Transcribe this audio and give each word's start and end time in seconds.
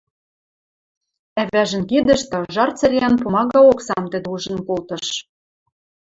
Ӓвӓжӹн 1.41 1.83
кидӹштӹ 1.89 2.35
ыжар 2.45 2.69
цӹреӓн 2.79 3.13
пумага 3.21 3.59
оксам 3.71 4.03
тӹдӹ 4.11 4.27
ужын 4.35 4.57
колтыш. 4.67 5.05